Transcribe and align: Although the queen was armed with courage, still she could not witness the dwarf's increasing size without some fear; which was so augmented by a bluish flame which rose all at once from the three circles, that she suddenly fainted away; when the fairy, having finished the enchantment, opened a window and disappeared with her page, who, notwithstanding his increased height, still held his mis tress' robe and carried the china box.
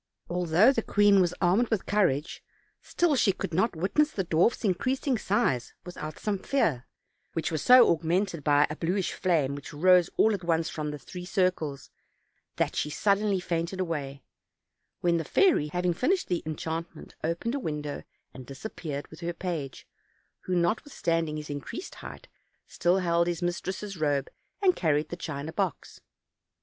Although 0.31 0.71
the 0.73 0.81
queen 0.81 1.21
was 1.21 1.35
armed 1.41 1.67
with 1.67 1.85
courage, 1.85 2.43
still 2.81 3.15
she 3.15 3.31
could 3.31 3.53
not 3.53 3.75
witness 3.75 4.09
the 4.09 4.25
dwarf's 4.25 4.63
increasing 4.65 5.15
size 5.15 5.75
without 5.85 6.17
some 6.17 6.39
fear; 6.39 6.87
which 7.33 7.51
was 7.51 7.61
so 7.61 7.87
augmented 7.93 8.43
by 8.43 8.65
a 8.71 8.75
bluish 8.75 9.13
flame 9.13 9.53
which 9.53 9.71
rose 9.73 10.09
all 10.17 10.33
at 10.33 10.43
once 10.43 10.69
from 10.69 10.89
the 10.89 10.97
three 10.97 11.23
circles, 11.23 11.91
that 12.55 12.75
she 12.75 12.89
suddenly 12.89 13.39
fainted 13.39 13.79
away; 13.79 14.23
when 15.01 15.17
the 15.17 15.23
fairy, 15.23 15.67
having 15.67 15.93
finished 15.93 16.29
the 16.29 16.41
enchantment, 16.47 17.13
opened 17.23 17.53
a 17.53 17.59
window 17.59 18.01
and 18.33 18.47
disappeared 18.47 19.07
with 19.09 19.19
her 19.19 19.33
page, 19.33 19.87
who, 20.45 20.55
notwithstanding 20.55 21.37
his 21.37 21.51
increased 21.51 21.93
height, 22.01 22.27
still 22.65 22.97
held 22.97 23.27
his 23.27 23.43
mis 23.43 23.61
tress' 23.61 23.95
robe 23.95 24.31
and 24.63 24.75
carried 24.75 25.09
the 25.09 25.15
china 25.15 25.53
box. 25.53 26.01